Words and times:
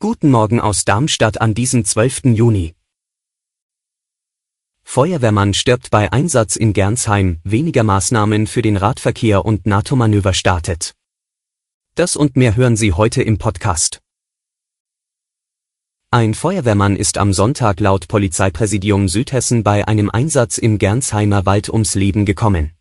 Guten 0.00 0.30
Morgen 0.30 0.60
aus 0.60 0.84
Darmstadt 0.84 1.40
an 1.40 1.54
diesem 1.54 1.86
12. 1.86 2.24
Juni. 2.24 2.74
Feuerwehrmann 4.82 5.54
stirbt 5.54 5.90
bei 5.90 6.12
Einsatz 6.12 6.56
in 6.56 6.74
Gernsheim, 6.74 7.40
weniger 7.44 7.84
Maßnahmen 7.84 8.46
für 8.46 8.60
den 8.60 8.76
Radverkehr 8.76 9.46
und 9.46 9.64
NATO-Manöver 9.64 10.34
startet. 10.34 10.94
Das 11.94 12.16
und 12.16 12.36
mehr 12.36 12.54
hören 12.54 12.76
Sie 12.76 12.92
heute 12.92 13.22
im 13.22 13.38
Podcast. 13.38 14.00
Ein 16.10 16.34
Feuerwehrmann 16.34 16.96
ist 16.96 17.16
am 17.16 17.32
Sonntag 17.32 17.80
laut 17.80 18.08
Polizeipräsidium 18.08 19.08
Südhessen 19.08 19.62
bei 19.62 19.88
einem 19.88 20.10
Einsatz 20.10 20.58
im 20.58 20.76
Gernsheimer 20.76 21.46
Wald 21.46 21.70
ums 21.70 21.94
Leben 21.94 22.26
gekommen. 22.26 22.77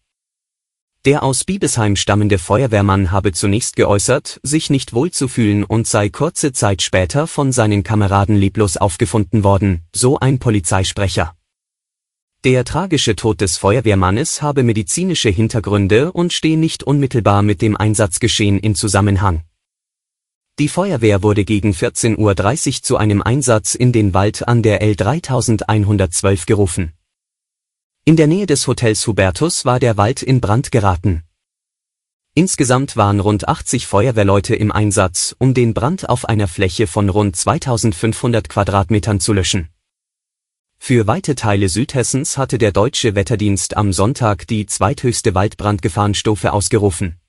Der 1.08 1.24
aus 1.24 1.46
Biebesheim 1.46 1.96
stammende 1.96 2.38
Feuerwehrmann 2.38 3.12
habe 3.12 3.32
zunächst 3.32 3.78
geäußert, 3.78 4.42
sich 4.44 4.70
nicht 4.70 4.92
wohlzufühlen 4.92 5.64
und 5.64 5.88
sei 5.88 6.10
kurze 6.10 6.52
Zeit 6.52 6.82
später 6.82 7.28
von 7.28 7.54
seinen 7.54 7.82
Kameraden 7.82 8.36
leblos 8.36 8.76
aufgefunden 8.76 9.46
worden, 9.46 9.86
so 9.96 10.20
ein 10.20 10.38
Polizeisprecher. 10.38 11.34
Der 12.44 12.66
tragische 12.66 13.16
Tod 13.16 13.40
des 13.40 13.56
Feuerwehrmannes 13.56 14.42
habe 14.42 14.64
medizinische 14.64 15.30
Hintergründe 15.30 16.12
und 16.12 16.34
stehe 16.34 16.58
nicht 16.58 16.84
unmittelbar 16.84 17.42
mit 17.42 17.62
dem 17.62 17.78
Einsatzgeschehen 17.78 18.60
in 18.60 18.76
Zusammenhang. 18.76 19.44
Die 20.60 20.68
Feuerwehr 20.68 21.24
wurde 21.24 21.46
gegen 21.46 21.72
14.30 21.72 22.18
Uhr 22.18 22.84
zu 22.84 22.98
einem 22.98 23.22
Einsatz 23.22 23.76
in 23.76 23.94
den 23.94 24.14
Wald 24.14 24.46
an 24.46 24.62
der 24.62 24.82
L 24.82 24.98
3112 24.98 26.46
gerufen. 26.46 26.92
In 28.08 28.16
der 28.16 28.28
Nähe 28.28 28.46
des 28.46 28.68
Hotels 28.68 29.06
Hubertus 29.06 29.66
war 29.66 29.82
der 29.82 29.98
Wald 29.98 30.24
in 30.24 30.40
Brand 30.40 30.72
geraten. 30.72 31.24
Insgesamt 32.36 32.96
waren 32.96 33.20
rund 33.20 33.50
80 33.50 33.86
Feuerwehrleute 33.86 34.56
im 34.56 34.72
Einsatz, 34.72 35.36
um 35.40 35.54
den 35.54 35.74
Brand 35.74 36.08
auf 36.08 36.24
einer 36.24 36.48
Fläche 36.48 36.88
von 36.88 37.10
rund 37.10 37.36
2500 37.36 38.48
Quadratmetern 38.48 39.20
zu 39.20 39.34
löschen. 39.34 39.68
Für 40.78 41.06
weite 41.06 41.36
Teile 41.36 41.68
Südhessens 41.68 42.38
hatte 42.38 42.58
der 42.58 42.72
deutsche 42.72 43.14
Wetterdienst 43.14 43.76
am 43.76 43.92
Sonntag 43.92 44.48
die 44.48 44.68
zweithöchste 44.68 45.36
Waldbrandgefahrenstufe 45.36 46.54
ausgerufen. 46.54 47.20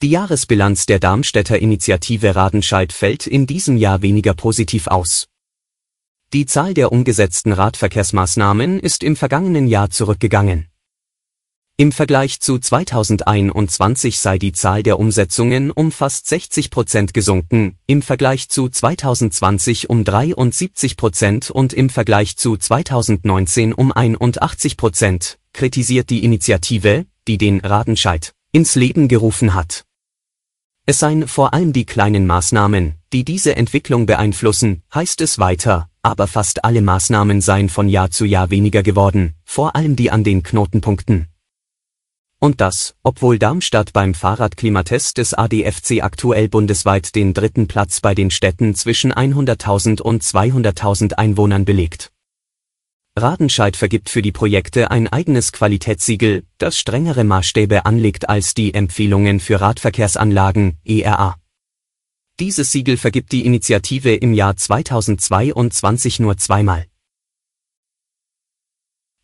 Die 0.00 0.08
Jahresbilanz 0.08 0.86
der 0.86 1.00
Darmstädter 1.00 1.58
Initiative 1.58 2.34
Radenscheid 2.34 2.94
fällt 2.94 3.26
in 3.26 3.46
diesem 3.46 3.76
Jahr 3.76 4.00
weniger 4.00 4.32
positiv 4.32 4.86
aus. 4.86 5.28
Die 6.34 6.44
Zahl 6.44 6.74
der 6.74 6.92
umgesetzten 6.92 7.52
Radverkehrsmaßnahmen 7.52 8.80
ist 8.80 9.02
im 9.02 9.16
vergangenen 9.16 9.66
Jahr 9.66 9.88
zurückgegangen. 9.88 10.66
Im 11.78 11.90
Vergleich 11.90 12.40
zu 12.40 12.58
2021 12.58 14.18
sei 14.18 14.36
die 14.36 14.52
Zahl 14.52 14.82
der 14.82 14.98
Umsetzungen 14.98 15.70
um 15.70 15.90
fast 15.90 16.26
60 16.26 16.68
Prozent 16.68 17.14
gesunken, 17.14 17.78
im 17.86 18.02
Vergleich 18.02 18.50
zu 18.50 18.68
2020 18.68 19.88
um 19.88 20.04
73 20.04 20.98
Prozent 20.98 21.50
und 21.50 21.72
im 21.72 21.88
Vergleich 21.88 22.36
zu 22.36 22.58
2019 22.58 23.72
um 23.72 23.90
81 23.90 24.76
Prozent, 24.76 25.38
kritisiert 25.54 26.10
die 26.10 26.24
Initiative, 26.24 27.06
die 27.26 27.38
den 27.38 27.60
Radenscheid 27.60 28.34
ins 28.52 28.74
Leben 28.74 29.08
gerufen 29.08 29.54
hat. 29.54 29.86
Es 30.84 30.98
seien 30.98 31.26
vor 31.26 31.54
allem 31.54 31.72
die 31.72 31.86
kleinen 31.86 32.26
Maßnahmen, 32.26 32.96
die 33.14 33.24
diese 33.24 33.56
Entwicklung 33.56 34.04
beeinflussen, 34.04 34.82
heißt 34.92 35.22
es 35.22 35.38
weiter, 35.38 35.88
aber 36.02 36.26
fast 36.26 36.64
alle 36.64 36.82
Maßnahmen 36.82 37.40
seien 37.40 37.68
von 37.68 37.88
Jahr 37.88 38.10
zu 38.10 38.24
Jahr 38.24 38.50
weniger 38.50 38.82
geworden, 38.82 39.34
vor 39.44 39.76
allem 39.76 39.96
die 39.96 40.10
an 40.10 40.24
den 40.24 40.42
Knotenpunkten. 40.42 41.28
Und 42.40 42.60
das, 42.60 42.94
obwohl 43.02 43.38
Darmstadt 43.38 43.92
beim 43.92 44.14
Fahrradklimatest 44.14 45.18
des 45.18 45.34
ADFC 45.34 46.02
aktuell 46.02 46.48
bundesweit 46.48 47.16
den 47.16 47.34
dritten 47.34 47.66
Platz 47.66 48.00
bei 48.00 48.14
den 48.14 48.30
Städten 48.30 48.76
zwischen 48.76 49.12
100.000 49.12 50.00
und 50.00 50.22
200.000 50.22 51.14
Einwohnern 51.14 51.64
belegt. 51.64 52.12
Radenscheid 53.16 53.76
vergibt 53.76 54.08
für 54.08 54.22
die 54.22 54.30
Projekte 54.30 54.92
ein 54.92 55.08
eigenes 55.08 55.50
Qualitätssiegel, 55.50 56.44
das 56.58 56.78
strengere 56.78 57.24
Maßstäbe 57.24 57.84
anlegt 57.84 58.28
als 58.28 58.54
die 58.54 58.72
Empfehlungen 58.72 59.40
für 59.40 59.60
Radverkehrsanlagen, 59.60 60.78
ERA. 60.84 61.36
Dieses 62.40 62.70
Siegel 62.70 62.96
vergibt 62.96 63.32
die 63.32 63.44
Initiative 63.44 64.14
im 64.14 64.32
Jahr 64.32 64.54
2022 64.54 66.20
nur 66.20 66.36
zweimal. 66.36 66.86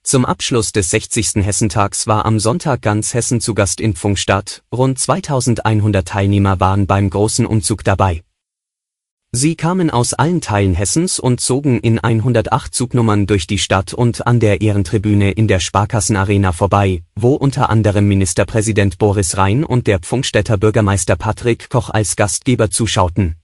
Zum 0.02 0.24
Abschluss 0.24 0.72
des 0.72 0.90
60. 0.90 1.36
Hessentags 1.36 2.08
war 2.08 2.26
am 2.26 2.40
Sonntag 2.40 2.82
ganz 2.82 3.14
Hessen 3.14 3.40
zu 3.40 3.54
Gast 3.54 3.80
in 3.80 3.94
Pfungstadt, 3.94 4.64
rund 4.74 4.98
2100 4.98 6.08
Teilnehmer 6.08 6.58
waren 6.58 6.88
beim 6.88 7.08
großen 7.08 7.46
Umzug 7.46 7.84
dabei. 7.84 8.24
Sie 9.36 9.56
kamen 9.56 9.90
aus 9.90 10.14
allen 10.14 10.40
Teilen 10.40 10.74
Hessens 10.74 11.18
und 11.18 11.40
zogen 11.40 11.80
in 11.80 11.98
108 11.98 12.72
Zugnummern 12.72 13.26
durch 13.26 13.48
die 13.48 13.58
Stadt 13.58 13.92
und 13.92 14.28
an 14.28 14.38
der 14.38 14.60
Ehrentribüne 14.60 15.32
in 15.32 15.48
der 15.48 15.58
Sparkassenarena 15.58 16.52
vorbei, 16.52 17.02
wo 17.16 17.34
unter 17.34 17.68
anderem 17.68 18.06
Ministerpräsident 18.06 18.96
Boris 18.98 19.36
Rhein 19.36 19.64
und 19.64 19.88
der 19.88 19.98
Pfungstädter 19.98 20.56
Bürgermeister 20.56 21.16
Patrick 21.16 21.68
Koch 21.68 21.90
als 21.90 22.14
Gastgeber 22.14 22.70
zuschauten. 22.70 23.34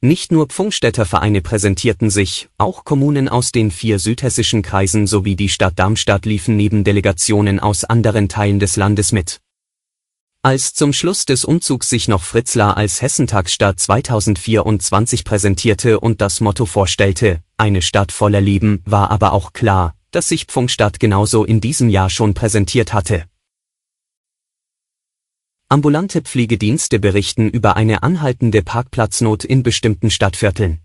Nicht 0.00 0.32
nur 0.32 0.46
Pfungstädter 0.46 1.04
Vereine 1.04 1.42
präsentierten 1.42 2.08
sich, 2.08 2.48
auch 2.56 2.84
Kommunen 2.84 3.28
aus 3.28 3.52
den 3.52 3.70
vier 3.70 3.98
südhessischen 3.98 4.62
Kreisen 4.62 5.06
sowie 5.06 5.36
die 5.36 5.50
Stadt 5.50 5.78
Darmstadt 5.78 6.24
liefen 6.24 6.56
neben 6.56 6.82
Delegationen 6.82 7.60
aus 7.60 7.84
anderen 7.84 8.30
Teilen 8.30 8.58
des 8.58 8.76
Landes 8.76 9.12
mit. 9.12 9.42
Als 10.42 10.72
zum 10.72 10.92
Schluss 10.92 11.26
des 11.26 11.44
Umzugs 11.44 11.90
sich 11.90 12.06
noch 12.06 12.22
Fritzlar 12.22 12.76
als 12.76 13.02
Hessentagsstadt 13.02 13.80
2024 13.80 15.24
präsentierte 15.24 15.98
und 15.98 16.20
das 16.20 16.40
Motto 16.40 16.64
vorstellte, 16.64 17.42
eine 17.56 17.82
Stadt 17.82 18.12
voller 18.12 18.40
Leben, 18.40 18.80
war 18.84 19.10
aber 19.10 19.32
auch 19.32 19.52
klar, 19.52 19.96
dass 20.12 20.28
sich 20.28 20.44
Pfungstadt 20.44 21.00
genauso 21.00 21.44
in 21.44 21.60
diesem 21.60 21.88
Jahr 21.88 22.08
schon 22.08 22.34
präsentiert 22.34 22.92
hatte. 22.92 23.24
Ambulante 25.68 26.22
Pflegedienste 26.22 27.00
berichten 27.00 27.50
über 27.50 27.76
eine 27.76 28.04
anhaltende 28.04 28.62
Parkplatznot 28.62 29.44
in 29.44 29.64
bestimmten 29.64 30.10
Stadtvierteln. 30.10 30.80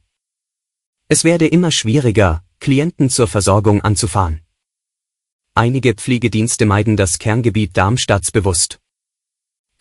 Es 1.09 1.23
werde 1.23 1.47
immer 1.47 1.69
schwieriger, 1.69 2.43
Klienten 2.59 3.11
zur 3.11 3.27
Versorgung 3.27 3.81
anzufahren. 3.81 4.41
Einige 5.53 5.93
Pflegedienste 5.93 6.65
meiden 6.65 6.97
das 6.97 7.19
Kerngebiet 7.19 7.77
Darmstadts 7.77 8.31
bewusst. 8.31 8.79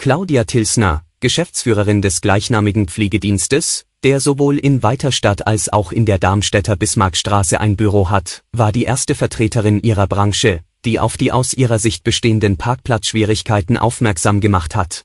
Claudia 0.03 0.43
Tilsner, 0.43 1.05
Geschäftsführerin 1.21 2.03
des 2.03 2.23
gleichnamigen 2.23 2.89
Pflegedienstes, 2.89 3.87
der 4.03 4.19
sowohl 4.19 4.59
in 4.59 4.83
Weiterstadt 4.83 5.47
als 5.47 5.69
auch 5.69 5.93
in 5.93 6.07
der 6.07 6.19
Darmstädter 6.19 6.75
Bismarckstraße 6.75 7.61
ein 7.61 7.77
Büro 7.77 8.11
hat, 8.11 8.43
war 8.51 8.73
die 8.73 8.83
erste 8.83 9.15
Vertreterin 9.15 9.81
ihrer 9.81 10.09
Branche, 10.09 10.65
die 10.85 10.99
auf 10.99 11.17
die 11.17 11.31
aus 11.31 11.55
ihrer 11.55 11.79
Sicht 11.79 12.03
bestehenden 12.03 12.57
Parkplatzschwierigkeiten 12.57 13.77
aufmerksam 13.77 14.41
gemacht 14.41 14.75
hat. 14.75 15.05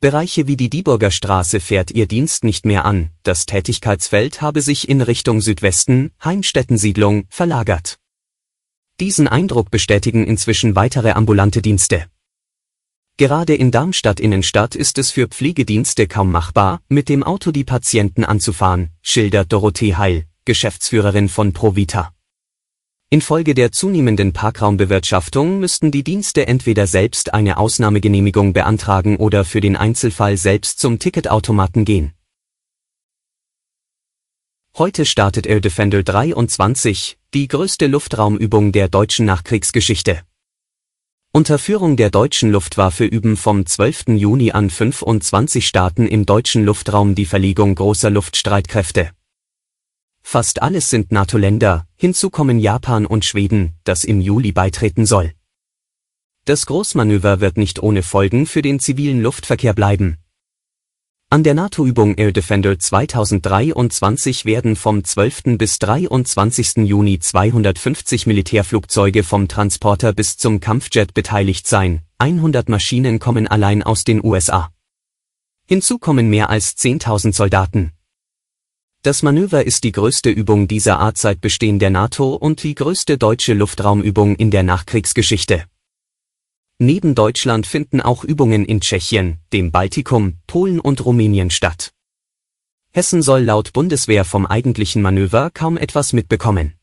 Bereiche 0.00 0.46
wie 0.46 0.58
die 0.58 0.68
Dieburger 0.68 1.10
Straße 1.10 1.58
fährt 1.58 1.90
ihr 1.90 2.06
Dienst 2.06 2.44
nicht 2.44 2.66
mehr 2.66 2.84
an, 2.84 3.08
das 3.22 3.46
Tätigkeitsfeld 3.46 4.42
habe 4.42 4.60
sich 4.60 4.90
in 4.90 5.00
Richtung 5.00 5.40
Südwesten, 5.40 6.10
Heimstättensiedlung, 6.22 7.24
verlagert. 7.30 7.96
Diesen 9.00 9.26
Eindruck 9.26 9.70
bestätigen 9.70 10.26
inzwischen 10.26 10.76
weitere 10.76 11.12
ambulante 11.12 11.62
Dienste. 11.62 12.04
Gerade 13.18 13.54
in 13.54 13.70
Darmstadt 13.70 14.20
Innenstadt 14.20 14.74
ist 14.74 14.98
es 14.98 15.10
für 15.10 15.26
Pflegedienste 15.26 16.06
kaum 16.06 16.30
machbar, 16.30 16.82
mit 16.90 17.08
dem 17.08 17.22
Auto 17.22 17.50
die 17.50 17.64
Patienten 17.64 18.24
anzufahren, 18.24 18.90
schildert 19.00 19.50
Dorothee 19.50 19.94
Heil, 19.94 20.26
Geschäftsführerin 20.44 21.30
von 21.30 21.54
Provita. 21.54 22.12
Infolge 23.08 23.54
der 23.54 23.72
zunehmenden 23.72 24.34
Parkraumbewirtschaftung 24.34 25.60
müssten 25.60 25.90
die 25.90 26.04
Dienste 26.04 26.46
entweder 26.46 26.86
selbst 26.86 27.32
eine 27.32 27.56
Ausnahmegenehmigung 27.56 28.52
beantragen 28.52 29.16
oder 29.16 29.46
für 29.46 29.62
den 29.62 29.76
Einzelfall 29.76 30.36
selbst 30.36 30.78
zum 30.78 30.98
Ticketautomaten 30.98 31.86
gehen. 31.86 32.12
Heute 34.76 35.06
startet 35.06 35.46
Air 35.46 35.62
Defender 35.62 36.02
23, 36.02 37.16
die 37.32 37.48
größte 37.48 37.86
Luftraumübung 37.86 38.72
der 38.72 38.90
deutschen 38.90 39.24
Nachkriegsgeschichte. 39.24 40.20
Unter 41.36 41.58
Führung 41.58 41.98
der 41.98 42.08
deutschen 42.08 42.50
Luftwaffe 42.50 43.04
üben 43.04 43.36
vom 43.36 43.66
12. 43.66 44.04
Juni 44.16 44.52
an 44.52 44.70
25 44.70 45.66
Staaten 45.66 46.06
im 46.06 46.24
deutschen 46.24 46.64
Luftraum 46.64 47.14
die 47.14 47.26
Verlegung 47.26 47.74
großer 47.74 48.08
Luftstreitkräfte. 48.08 49.10
Fast 50.22 50.62
alles 50.62 50.88
sind 50.88 51.12
NATO-Länder, 51.12 51.86
hinzu 51.94 52.30
kommen 52.30 52.58
Japan 52.58 53.04
und 53.04 53.26
Schweden, 53.26 53.74
das 53.84 54.04
im 54.04 54.22
Juli 54.22 54.52
beitreten 54.52 55.04
soll. 55.04 55.34
Das 56.46 56.64
Großmanöver 56.64 57.42
wird 57.42 57.58
nicht 57.58 57.82
ohne 57.82 58.02
Folgen 58.02 58.46
für 58.46 58.62
den 58.62 58.80
zivilen 58.80 59.20
Luftverkehr 59.20 59.74
bleiben. 59.74 60.16
An 61.28 61.42
der 61.42 61.54
NATO-Übung 61.54 62.14
Air 62.14 62.30
Defender 62.30 62.78
2023 62.78 64.44
werden 64.44 64.76
vom 64.76 65.02
12. 65.02 65.58
bis 65.58 65.80
23. 65.80 66.86
Juni 66.86 67.18
250 67.18 68.28
Militärflugzeuge 68.28 69.24
vom 69.24 69.48
Transporter 69.48 70.12
bis 70.12 70.36
zum 70.36 70.60
Kampfjet 70.60 71.14
beteiligt 71.14 71.66
sein, 71.66 72.02
100 72.18 72.68
Maschinen 72.68 73.18
kommen 73.18 73.48
allein 73.48 73.82
aus 73.82 74.04
den 74.04 74.24
USA. 74.24 74.70
Hinzu 75.66 75.98
kommen 75.98 76.30
mehr 76.30 76.48
als 76.48 76.76
10.000 76.76 77.34
Soldaten. 77.34 77.90
Das 79.02 79.24
Manöver 79.24 79.66
ist 79.66 79.82
die 79.82 79.90
größte 79.90 80.30
Übung 80.30 80.68
dieser 80.68 81.00
Art 81.00 81.18
seit 81.18 81.40
Bestehen 81.40 81.80
der 81.80 81.90
NATO 81.90 82.36
und 82.36 82.62
die 82.62 82.76
größte 82.76 83.18
deutsche 83.18 83.54
Luftraumübung 83.54 84.36
in 84.36 84.52
der 84.52 84.62
Nachkriegsgeschichte. 84.62 85.64
Neben 86.78 87.14
Deutschland 87.14 87.66
finden 87.66 88.02
auch 88.02 88.22
Übungen 88.22 88.66
in 88.66 88.82
Tschechien, 88.82 89.38
dem 89.50 89.72
Baltikum, 89.72 90.36
Polen 90.46 90.78
und 90.78 91.02
Rumänien 91.04 91.50
statt. 91.50 91.92
Hessen 92.92 93.22
soll 93.22 93.42
laut 93.42 93.72
Bundeswehr 93.72 94.26
vom 94.26 94.44
eigentlichen 94.44 95.00
Manöver 95.00 95.50
kaum 95.50 95.78
etwas 95.78 96.12
mitbekommen. 96.12 96.74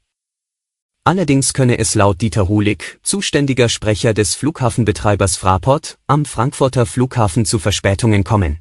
Allerdings 1.03 1.53
könne 1.53 1.77
es 1.77 1.93
laut 1.95 2.21
Dieter 2.21 2.47
Hulig, 2.47 2.99
zuständiger 3.03 3.67
Sprecher 3.69 4.13
des 4.13 4.35
Flughafenbetreibers 4.35 5.35
Fraport, 5.35 5.99
am 6.07 6.23
Frankfurter 6.25 6.85
Flughafen 6.85 7.45
zu 7.45 7.59
Verspätungen 7.59 8.23
kommen. 8.23 8.59